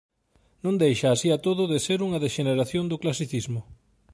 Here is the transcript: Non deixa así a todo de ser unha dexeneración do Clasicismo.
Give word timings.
Non 0.63 0.79
deixa 0.83 1.07
así 1.11 1.27
a 1.35 1.37
todo 1.45 1.63
de 1.71 1.79
ser 1.87 1.99
unha 2.07 2.21
dexeneración 2.25 2.85
do 2.87 2.99
Clasicismo. 3.03 3.61